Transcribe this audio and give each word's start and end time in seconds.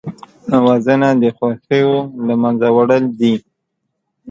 وژنه 0.65 1.09
د 1.21 1.23
خوښیو 1.37 1.95
له 2.27 2.33
منځه 2.41 2.67
وړل 2.75 3.03
دي 3.19 3.35